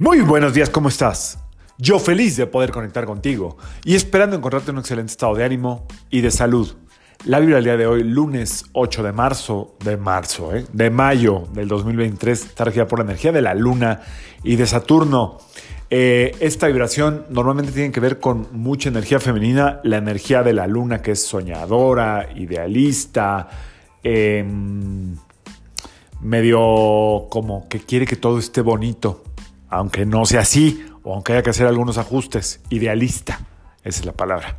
Muy 0.00 0.22
buenos 0.22 0.54
días, 0.54 0.70
¿cómo 0.70 0.88
estás? 0.88 1.38
Yo 1.76 1.98
feliz 1.98 2.34
de 2.38 2.46
poder 2.46 2.70
conectar 2.70 3.04
contigo 3.04 3.58
y 3.84 3.96
esperando 3.96 4.34
encontrarte 4.34 4.70
en 4.70 4.76
un 4.76 4.80
excelente 4.80 5.10
estado 5.10 5.34
de 5.34 5.44
ánimo 5.44 5.86
y 6.08 6.22
de 6.22 6.30
salud. 6.30 6.74
La 7.26 7.38
Biblia 7.38 7.60
día 7.60 7.76
de 7.76 7.86
hoy, 7.86 8.02
lunes 8.02 8.64
8 8.72 9.02
de 9.02 9.12
marzo, 9.12 9.76
de 9.84 9.98
marzo, 9.98 10.56
¿eh? 10.56 10.64
de 10.72 10.88
mayo 10.88 11.48
del 11.52 11.68
2023, 11.68 12.46
está 12.46 12.64
regida 12.64 12.86
por 12.86 13.00
la 13.00 13.04
energía 13.04 13.30
de 13.30 13.42
la 13.42 13.52
luna 13.52 14.00
y 14.42 14.56
de 14.56 14.66
Saturno. 14.66 15.36
Eh, 15.90 16.34
esta 16.40 16.66
vibración 16.68 17.26
normalmente 17.28 17.70
tiene 17.70 17.92
que 17.92 18.00
ver 18.00 18.20
con 18.20 18.48
mucha 18.52 18.88
energía 18.88 19.20
femenina, 19.20 19.80
la 19.84 19.98
energía 19.98 20.42
de 20.42 20.54
la 20.54 20.66
luna 20.66 21.02
que 21.02 21.10
es 21.10 21.22
soñadora, 21.22 22.30
idealista, 22.36 23.50
em, 24.02 25.14
medio 26.22 27.26
como 27.28 27.68
que 27.68 27.80
quiere 27.80 28.06
que 28.06 28.16
todo 28.16 28.38
esté 28.38 28.62
bonito, 28.62 29.24
aunque 29.70 30.04
no 30.04 30.26
sea 30.26 30.40
así, 30.40 30.84
o 31.02 31.14
aunque 31.14 31.32
haya 31.32 31.42
que 31.42 31.50
hacer 31.50 31.66
algunos 31.66 31.96
ajustes, 31.96 32.60
idealista, 32.68 33.40
esa 33.82 34.00
es 34.00 34.04
la 34.04 34.12
palabra. 34.12 34.56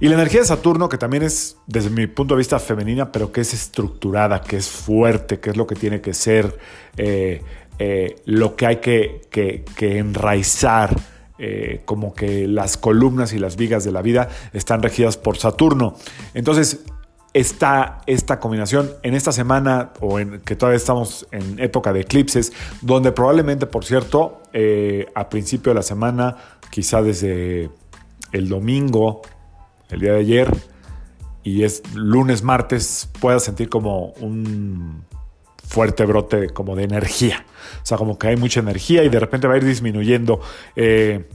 Y 0.00 0.08
la 0.08 0.14
energía 0.14 0.40
de 0.40 0.46
Saturno, 0.46 0.88
que 0.88 0.98
también 0.98 1.22
es, 1.22 1.56
desde 1.66 1.88
mi 1.88 2.06
punto 2.06 2.34
de 2.34 2.38
vista, 2.38 2.58
femenina, 2.58 3.12
pero 3.12 3.30
que 3.30 3.40
es 3.40 3.54
estructurada, 3.54 4.40
que 4.42 4.56
es 4.56 4.68
fuerte, 4.68 5.38
que 5.38 5.50
es 5.50 5.56
lo 5.56 5.66
que 5.66 5.76
tiene 5.76 6.00
que 6.00 6.12
ser, 6.12 6.58
eh, 6.96 7.42
eh, 7.78 8.16
lo 8.24 8.56
que 8.56 8.66
hay 8.66 8.76
que, 8.76 9.22
que, 9.30 9.98
enraizar, 9.98 10.94
eh, 11.38 11.80
como 11.84 12.12
que 12.12 12.46
las 12.48 12.76
columnas 12.76 13.32
y 13.32 13.38
las 13.38 13.56
vigas 13.56 13.84
de 13.84 13.92
la 13.92 14.02
vida 14.02 14.28
están 14.52 14.82
regidas 14.82 15.16
por 15.16 15.38
Saturno. 15.38 15.96
Entonces, 16.34 16.84
está 17.34 18.00
esta 18.06 18.38
combinación 18.38 18.92
en 19.02 19.14
esta 19.14 19.32
semana 19.32 19.90
o 20.00 20.20
en 20.20 20.40
que 20.40 20.54
todavía 20.54 20.76
estamos 20.76 21.26
en 21.32 21.58
época 21.58 21.92
de 21.92 22.02
eclipses, 22.02 22.52
donde 22.80 23.10
probablemente, 23.10 23.66
por 23.66 23.84
cierto, 23.84 24.40
eh, 24.52 25.06
a 25.14 25.28
principio 25.28 25.70
de 25.70 25.74
la 25.74 25.82
semana, 25.82 26.36
quizá 26.70 27.02
desde 27.02 27.70
el 28.32 28.48
domingo, 28.48 29.22
el 29.90 30.00
día 30.00 30.12
de 30.12 30.20
ayer, 30.20 30.56
y 31.42 31.64
es 31.64 31.82
lunes, 31.94 32.42
martes, 32.44 33.10
puedas 33.20 33.42
sentir 33.42 33.68
como 33.68 34.12
un 34.20 35.04
fuerte 35.66 36.06
brote 36.06 36.50
como 36.50 36.76
de 36.76 36.84
energía. 36.84 37.44
O 37.82 37.86
sea, 37.86 37.98
como 37.98 38.16
que 38.16 38.28
hay 38.28 38.36
mucha 38.36 38.60
energía 38.60 39.02
y 39.02 39.08
de 39.08 39.18
repente 39.18 39.48
va 39.48 39.54
a 39.54 39.56
ir 39.56 39.64
disminuyendo 39.64 40.40
eh, 40.76 41.28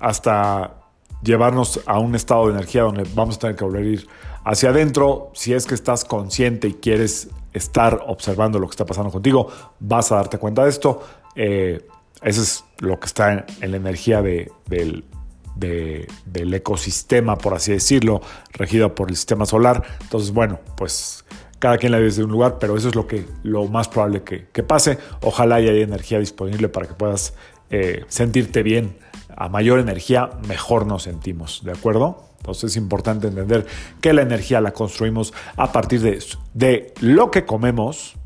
hasta 0.00 0.79
llevarnos 1.22 1.80
a 1.86 1.98
un 1.98 2.14
estado 2.14 2.46
de 2.46 2.54
energía 2.54 2.82
donde 2.82 3.04
vamos 3.14 3.36
a 3.36 3.38
tener 3.40 3.56
que 3.56 3.64
volver 3.64 3.82
a 3.82 3.86
ir 3.86 4.08
hacia 4.44 4.70
adentro. 4.70 5.30
Si 5.34 5.52
es 5.52 5.66
que 5.66 5.74
estás 5.74 6.04
consciente 6.04 6.68
y 6.68 6.74
quieres 6.74 7.28
estar 7.52 8.02
observando 8.06 8.58
lo 8.58 8.66
que 8.66 8.72
está 8.72 8.86
pasando 8.86 9.10
contigo, 9.10 9.48
vas 9.80 10.12
a 10.12 10.16
darte 10.16 10.38
cuenta 10.38 10.64
de 10.64 10.70
esto. 10.70 11.02
Eh, 11.34 11.86
eso 12.22 12.42
es 12.42 12.64
lo 12.78 12.98
que 13.00 13.06
está 13.06 13.46
en, 13.60 13.70
la 13.70 13.76
energía 13.76 14.22
del, 14.22 15.04
ecosistema, 16.34 17.36
por 17.36 17.54
así 17.54 17.72
decirlo, 17.72 18.20
regido 18.52 18.94
por 18.94 19.10
el 19.10 19.16
sistema 19.16 19.46
solar. 19.46 19.82
Entonces, 20.02 20.32
bueno, 20.32 20.60
pues 20.76 21.24
cada 21.58 21.78
quien 21.78 21.92
la 21.92 21.98
ve 21.98 22.04
desde 22.04 22.24
un 22.24 22.30
lugar, 22.30 22.58
pero 22.58 22.76
eso 22.76 22.88
es 22.88 22.94
lo, 22.94 23.06
que, 23.06 23.26
lo 23.42 23.66
más 23.66 23.88
probable 23.88 24.22
que, 24.22 24.62
pase. 24.62 24.98
Ojalá 25.22 25.56
haya 25.56 25.72
energía 25.72 26.18
disponible 26.18 26.68
para 26.68 26.86
que 26.86 26.94
puedas 26.94 27.34
eh, 27.70 28.04
sentirte 28.08 28.62
bien 28.62 28.96
a 29.36 29.48
mayor 29.48 29.78
energía, 29.78 30.30
mejor 30.46 30.86
nos 30.86 31.04
sentimos, 31.04 31.62
¿de 31.64 31.72
acuerdo? 31.72 32.24
Entonces 32.38 32.72
es 32.72 32.76
importante 32.76 33.28
entender 33.28 33.66
que 34.00 34.12
la 34.12 34.22
energía 34.22 34.60
la 34.60 34.72
construimos 34.72 35.34
a 35.56 35.72
partir 35.72 36.00
de, 36.00 36.22
de 36.54 36.94
lo 37.00 37.30
que 37.30 37.44
comemos. 37.44 38.16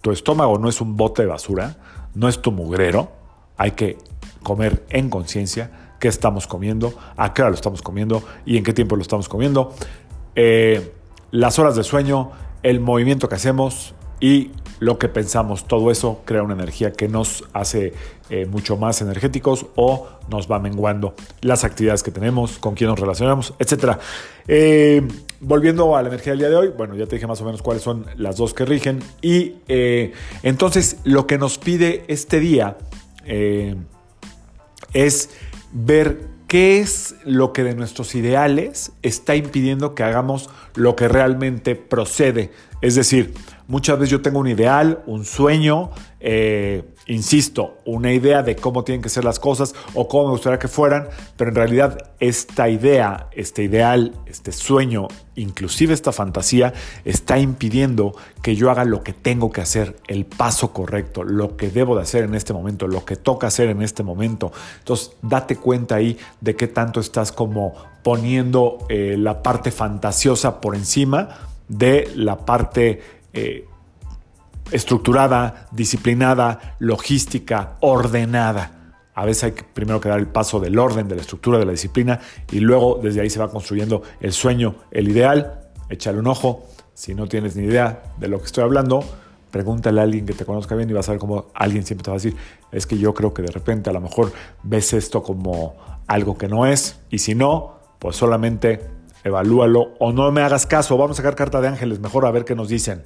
Tu 0.00 0.10
estómago 0.10 0.58
no 0.58 0.68
es 0.68 0.80
un 0.80 0.96
bote 0.96 1.22
de 1.22 1.28
basura, 1.28 1.76
no 2.14 2.28
es 2.28 2.42
tu 2.42 2.50
mugrero. 2.50 3.12
Hay 3.56 3.72
que 3.72 3.98
comer 4.42 4.84
en 4.90 5.10
conciencia 5.10 5.70
qué 6.00 6.08
estamos 6.08 6.46
comiendo, 6.46 6.92
a 7.16 7.32
qué 7.32 7.42
hora 7.42 7.50
lo 7.50 7.54
estamos 7.54 7.82
comiendo 7.82 8.22
y 8.44 8.56
en 8.56 8.64
qué 8.64 8.72
tiempo 8.72 8.96
lo 8.96 9.02
estamos 9.02 9.28
comiendo. 9.28 9.72
Eh, 10.34 10.92
las 11.30 11.58
horas 11.58 11.76
de 11.76 11.84
sueño, 11.84 12.30
el 12.62 12.80
movimiento 12.80 13.28
que 13.28 13.36
hacemos 13.36 13.94
y 14.20 14.50
lo 14.80 14.98
que 14.98 15.08
pensamos, 15.08 15.66
todo 15.66 15.90
eso 15.90 16.22
crea 16.24 16.42
una 16.42 16.54
energía 16.54 16.92
que 16.92 17.08
nos 17.08 17.44
hace 17.52 17.92
eh, 18.30 18.46
mucho 18.46 18.76
más 18.76 19.00
energéticos 19.02 19.66
o 19.76 20.08
nos 20.28 20.50
va 20.50 20.58
menguando 20.58 21.14
las 21.40 21.64
actividades 21.64 22.02
que 22.02 22.10
tenemos, 22.10 22.58
con 22.58 22.74
quién 22.74 22.90
nos 22.90 22.98
relacionamos, 22.98 23.54
etc. 23.58 23.98
Eh, 24.48 25.06
volviendo 25.40 25.96
a 25.96 26.02
la 26.02 26.08
energía 26.08 26.32
del 26.32 26.40
día 26.40 26.48
de 26.50 26.56
hoy, 26.56 26.68
bueno, 26.68 26.94
ya 26.96 27.06
te 27.06 27.16
dije 27.16 27.26
más 27.26 27.40
o 27.40 27.44
menos 27.44 27.62
cuáles 27.62 27.82
son 27.82 28.06
las 28.16 28.36
dos 28.36 28.54
que 28.54 28.64
rigen 28.64 29.02
y 29.22 29.56
eh, 29.68 30.12
entonces 30.42 30.98
lo 31.04 31.26
que 31.26 31.38
nos 31.38 31.58
pide 31.58 32.04
este 32.08 32.40
día 32.40 32.76
es 34.92 35.30
ver 35.72 36.34
qué 36.46 36.78
es 36.78 37.16
lo 37.24 37.52
que 37.52 37.64
de 37.64 37.74
nuestros 37.74 38.14
ideales 38.14 38.92
está 39.02 39.34
impidiendo 39.34 39.94
que 39.94 40.02
hagamos 40.02 40.50
lo 40.74 40.94
que 40.94 41.08
realmente 41.08 41.74
procede. 41.74 42.52
Es 42.80 42.94
decir, 42.94 43.34
Muchas 43.66 43.98
veces 43.98 44.10
yo 44.10 44.20
tengo 44.20 44.40
un 44.40 44.46
ideal, 44.46 45.02
un 45.06 45.24
sueño, 45.24 45.90
eh, 46.20 46.84
insisto, 47.06 47.78
una 47.86 48.12
idea 48.12 48.42
de 48.42 48.56
cómo 48.56 48.84
tienen 48.84 49.00
que 49.00 49.08
ser 49.08 49.24
las 49.24 49.38
cosas 49.38 49.74
o 49.94 50.06
cómo 50.06 50.24
me 50.24 50.30
gustaría 50.32 50.58
que 50.58 50.68
fueran, 50.68 51.08
pero 51.36 51.48
en 51.50 51.56
realidad 51.56 52.12
esta 52.20 52.68
idea, 52.68 53.28
este 53.32 53.62
ideal, 53.62 54.12
este 54.26 54.52
sueño, 54.52 55.08
inclusive 55.34 55.94
esta 55.94 56.12
fantasía, 56.12 56.74
está 57.06 57.38
impidiendo 57.38 58.14
que 58.42 58.54
yo 58.54 58.70
haga 58.70 58.84
lo 58.84 59.02
que 59.02 59.14
tengo 59.14 59.50
que 59.50 59.62
hacer, 59.62 59.96
el 60.08 60.26
paso 60.26 60.74
correcto, 60.74 61.24
lo 61.24 61.56
que 61.56 61.70
debo 61.70 61.96
de 61.96 62.02
hacer 62.02 62.24
en 62.24 62.34
este 62.34 62.52
momento, 62.52 62.86
lo 62.86 63.06
que 63.06 63.16
toca 63.16 63.46
hacer 63.46 63.70
en 63.70 63.80
este 63.80 64.02
momento. 64.02 64.52
Entonces, 64.78 65.12
date 65.22 65.56
cuenta 65.56 65.94
ahí 65.94 66.18
de 66.42 66.54
qué 66.54 66.68
tanto 66.68 67.00
estás 67.00 67.32
como 67.32 67.74
poniendo 68.02 68.78
eh, 68.90 69.16
la 69.18 69.42
parte 69.42 69.70
fantasiosa 69.70 70.60
por 70.60 70.74
encima 70.74 71.30
de 71.68 72.10
la 72.14 72.44
parte 72.44 73.00
eh, 73.34 73.66
estructurada, 74.70 75.68
disciplinada, 75.72 76.76
logística, 76.78 77.76
ordenada. 77.80 78.96
A 79.14 79.24
veces 79.24 79.44
hay 79.44 79.52
que 79.52 79.62
primero 79.62 80.00
que 80.00 80.08
dar 80.08 80.18
el 80.18 80.26
paso 80.26 80.58
del 80.58 80.78
orden, 80.78 81.06
de 81.06 81.14
la 81.14 81.20
estructura, 81.20 81.58
de 81.58 81.66
la 81.66 81.72
disciplina 81.72 82.20
y 82.50 82.60
luego 82.60 82.98
desde 83.02 83.20
ahí 83.20 83.30
se 83.30 83.38
va 83.38 83.50
construyendo 83.50 84.02
el 84.20 84.32
sueño, 84.32 84.76
el 84.90 85.08
ideal. 85.08 85.70
Échale 85.88 86.18
un 86.18 86.26
ojo. 86.26 86.66
Si 86.94 87.14
no 87.14 87.26
tienes 87.28 87.56
ni 87.56 87.64
idea 87.64 88.02
de 88.18 88.28
lo 88.28 88.38
que 88.38 88.46
estoy 88.46 88.64
hablando, 88.64 89.04
pregúntale 89.50 90.00
a 90.00 90.04
alguien 90.04 90.26
que 90.26 90.32
te 90.32 90.44
conozca 90.44 90.74
bien 90.74 90.90
y 90.90 90.92
vas 90.92 91.08
a 91.08 91.12
ver 91.12 91.20
cómo 91.20 91.46
alguien 91.54 91.84
siempre 91.84 92.04
te 92.04 92.10
va 92.10 92.16
a 92.16 92.18
decir, 92.18 92.36
es 92.72 92.86
que 92.86 92.98
yo 92.98 93.14
creo 93.14 93.34
que 93.34 93.42
de 93.42 93.50
repente 93.50 93.90
a 93.90 93.92
lo 93.92 94.00
mejor 94.00 94.32
ves 94.62 94.92
esto 94.92 95.22
como 95.22 95.76
algo 96.06 96.36
que 96.36 96.48
no 96.48 96.66
es 96.66 96.98
y 97.10 97.18
si 97.18 97.34
no, 97.34 97.78
pues 97.98 98.16
solamente 98.16 98.80
evalúalo 99.22 99.94
o 99.98 100.12
no 100.12 100.30
me 100.32 100.42
hagas 100.42 100.66
caso. 100.66 100.96
Vamos 100.96 101.18
a 101.18 101.22
sacar 101.22 101.36
carta 101.36 101.60
de 101.60 101.68
ángeles, 101.68 102.00
mejor 102.00 102.26
a 102.26 102.30
ver 102.30 102.44
qué 102.44 102.54
nos 102.54 102.68
dicen. 102.68 103.04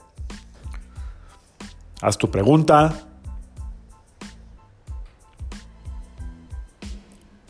Haz 2.01 2.17
tu 2.17 2.31
pregunta. 2.31 2.95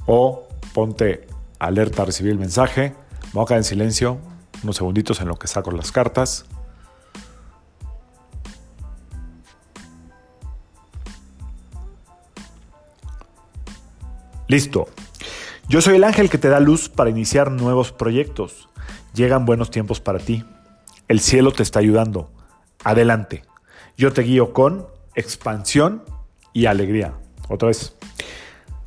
O 0.07 0.49
ponte 0.73 1.27
alerta 1.59 2.03
a 2.03 2.07
recibir 2.07 2.33
el 2.33 2.39
mensaje. 2.39 2.95
Vamos 3.33 3.47
a 3.47 3.49
quedar 3.49 3.59
en 3.59 3.65
silencio 3.65 4.19
unos 4.63 4.77
segunditos 4.77 5.21
en 5.21 5.29
lo 5.29 5.37
que 5.37 5.47
saco 5.47 5.71
las 5.71 5.93
cartas. 5.93 6.47
Listo. 14.49 14.89
Yo 15.69 15.83
soy 15.83 15.97
el 15.97 16.05
ángel 16.05 16.31
que 16.31 16.39
te 16.39 16.49
da 16.49 16.59
luz 16.59 16.89
para 16.89 17.11
iniciar 17.11 17.51
nuevos 17.51 17.93
proyectos. 17.93 18.71
Llegan 19.13 19.45
buenos 19.45 19.71
tiempos 19.71 20.01
para 20.01 20.19
ti. 20.19 20.43
El 21.07 21.21
cielo 21.21 21.53
te 21.53 21.63
está 21.63 21.81
ayudando. 21.81 22.31
Adelante. 22.83 23.43
Yo 23.99 24.13
te 24.13 24.23
guío 24.23 24.53
con 24.53 24.87
expansión 25.17 26.05
y 26.53 26.67
alegría. 26.67 27.15
Otra 27.49 27.67
vez. 27.67 27.97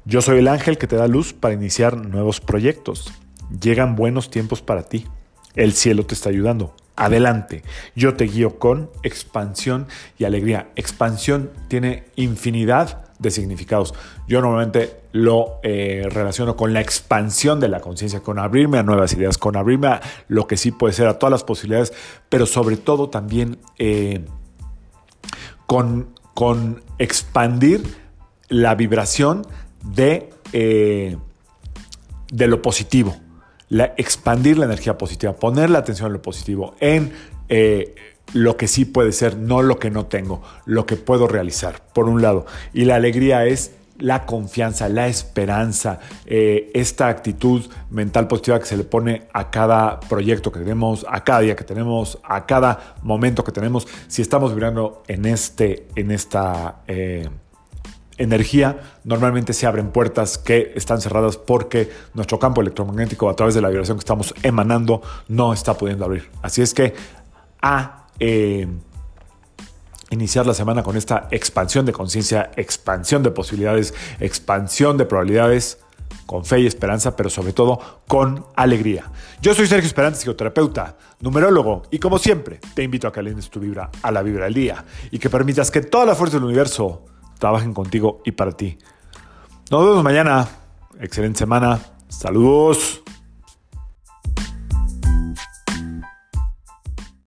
Yo 0.05 0.21
soy 0.21 0.39
el 0.39 0.47
ángel 0.47 0.77
que 0.77 0.87
te 0.87 0.95
da 0.95 1.05
luz 1.07 1.33
para 1.33 1.53
iniciar 1.53 1.97
nuevos 1.97 2.39
proyectos. 2.39 3.11
Llegan 3.61 3.97
buenos 3.97 4.29
tiempos 4.29 4.61
para 4.61 4.83
ti. 4.83 5.05
El 5.53 5.73
cielo 5.73 6.05
te 6.05 6.13
está 6.13 6.29
ayudando. 6.29 6.73
Adelante. 6.95 7.61
Yo 7.93 8.13
te 8.13 8.23
guío 8.23 8.57
con 8.57 8.89
expansión 9.03 9.85
y 10.17 10.23
alegría. 10.23 10.69
Expansión 10.77 11.51
tiene 11.67 12.05
infinidad 12.15 13.03
de 13.19 13.31
significados. 13.31 13.93
Yo 14.29 14.39
normalmente 14.39 15.01
lo 15.11 15.59
eh, 15.61 16.07
relaciono 16.09 16.55
con 16.55 16.71
la 16.73 16.79
expansión 16.79 17.59
de 17.59 17.67
la 17.67 17.81
conciencia, 17.81 18.21
con 18.21 18.39
abrirme 18.39 18.77
a 18.77 18.83
nuevas 18.83 19.11
ideas, 19.11 19.37
con 19.37 19.57
abrirme 19.57 19.87
a 19.87 20.01
lo 20.29 20.47
que 20.47 20.55
sí 20.55 20.71
puede 20.71 20.93
ser, 20.93 21.07
a 21.07 21.19
todas 21.19 21.31
las 21.31 21.43
posibilidades, 21.43 21.91
pero 22.29 22.45
sobre 22.45 22.77
todo 22.77 23.09
también 23.09 23.57
eh, 23.77 24.25
con, 26.33 26.83
expandir 26.97 27.81
la 28.49 28.75
vibración 28.75 29.47
de, 29.85 30.29
eh, 30.51 31.15
de 32.29 32.47
lo 32.47 32.61
positivo, 32.61 33.15
la, 33.69 33.93
expandir 33.97 34.57
la 34.57 34.65
energía 34.65 34.97
positiva, 34.97 35.33
poner 35.33 35.69
la 35.69 35.79
atención 35.79 36.07
en 36.07 36.13
lo 36.13 36.21
positivo, 36.21 36.75
en 36.81 37.13
eh, 37.47 37.95
lo 38.33 38.57
que 38.57 38.67
sí 38.67 38.83
puede 38.83 39.13
ser, 39.13 39.37
no 39.37 39.61
lo 39.61 39.79
que 39.79 39.89
no 39.89 40.07
tengo, 40.07 40.41
lo 40.65 40.85
que 40.85 40.97
puedo 40.97 41.27
realizar, 41.27 41.81
por 41.93 42.09
un 42.09 42.21
lado. 42.21 42.45
Y 42.73 42.83
la 42.83 42.95
alegría 42.95 43.45
es 43.45 43.71
la 43.99 44.25
confianza, 44.25 44.89
la 44.89 45.07
esperanza, 45.07 45.99
eh, 46.25 46.71
esta 46.73 47.07
actitud 47.07 47.65
mental 47.89 48.27
positiva 48.27 48.59
que 48.59 48.65
se 48.65 48.77
le 48.77 48.83
pone 48.83 49.27
a 49.33 49.49
cada 49.51 49.99
proyecto 49.99 50.51
que 50.51 50.59
tenemos, 50.59 51.05
a 51.09 51.23
cada 51.23 51.41
día 51.41 51.55
que 51.55 51.63
tenemos, 51.63 52.19
a 52.23 52.45
cada 52.45 52.95
momento 53.03 53.43
que 53.43 53.51
tenemos, 53.51 53.87
si 54.07 54.21
estamos 54.21 54.51
vibrando 54.51 55.03
en, 55.07 55.25
este, 55.25 55.87
en 55.95 56.11
esta 56.11 56.81
eh, 56.87 57.29
energía, 58.17 58.79
normalmente 59.03 59.53
se 59.53 59.67
abren 59.67 59.91
puertas 59.91 60.37
que 60.37 60.73
están 60.75 61.01
cerradas 61.01 61.37
porque 61.37 61.89
nuestro 62.13 62.39
campo 62.39 62.61
electromagnético 62.61 63.29
a 63.29 63.35
través 63.35 63.55
de 63.55 63.61
la 63.61 63.69
vibración 63.69 63.97
que 63.97 64.01
estamos 64.01 64.33
emanando 64.43 65.01
no 65.27 65.53
está 65.53 65.75
pudiendo 65.75 66.05
abrir. 66.05 66.29
Así 66.41 66.61
es 66.61 66.73
que 66.73 66.93
a... 67.61 68.07
Eh, 68.19 68.67
iniciar 70.11 70.45
la 70.45 70.53
semana 70.53 70.83
con 70.83 70.95
esta 70.95 71.27
expansión 71.31 71.85
de 71.85 71.93
conciencia, 71.93 72.51
expansión 72.55 73.23
de 73.23 73.31
posibilidades, 73.31 73.93
expansión 74.19 74.97
de 74.97 75.05
probabilidades, 75.05 75.79
con 76.25 76.45
fe 76.45 76.59
y 76.61 76.67
esperanza, 76.67 77.15
pero 77.15 77.29
sobre 77.29 77.53
todo 77.53 77.79
con 78.07 78.45
alegría. 78.55 79.05
Yo 79.41 79.53
soy 79.53 79.67
Sergio 79.67 79.87
Esperante, 79.87 80.19
psicoterapeuta, 80.19 80.97
numerólogo, 81.19 81.83
y 81.91 81.99
como 81.99 82.17
siempre, 82.19 82.59
te 82.73 82.83
invito 82.83 83.07
a 83.07 83.11
que 83.11 83.19
alines 83.19 83.49
tu 83.49 83.59
vibra 83.59 83.89
a 84.01 84.11
la 84.11 84.21
vibra 84.21 84.45
del 84.45 84.53
día 84.53 84.85
y 85.09 85.19
que 85.19 85.29
permitas 85.29 85.71
que 85.71 85.81
toda 85.81 86.05
la 86.05 86.15
fuerza 86.15 86.37
del 86.37 86.45
universo 86.45 87.05
trabajen 87.39 87.73
contigo 87.73 88.21
y 88.23 88.31
para 88.31 88.51
ti. 88.51 88.77
Nos 89.69 89.85
vemos 89.85 90.03
mañana. 90.03 90.47
Excelente 90.99 91.39
semana. 91.39 91.79
Saludos. 92.07 93.00